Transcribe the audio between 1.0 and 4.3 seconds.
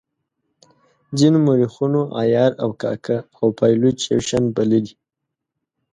ځینو مورخینو عیار او کاکه او پایلوچ یو